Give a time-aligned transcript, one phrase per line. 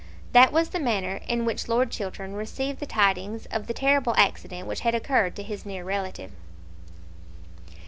[0.31, 4.65] That was the manner in which Lord Chiltern received the tidings of the terrible accident
[4.67, 6.31] which had occurred to his near relative.